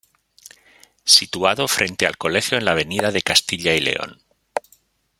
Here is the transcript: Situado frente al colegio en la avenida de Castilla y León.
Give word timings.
Situado 1.05 1.67
frente 1.67 2.07
al 2.07 2.17
colegio 2.17 2.57
en 2.57 2.65
la 2.65 2.71
avenida 2.71 3.11
de 3.11 3.21
Castilla 3.21 3.75
y 3.75 3.81
León. 3.81 4.19